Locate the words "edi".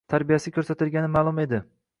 1.45-1.61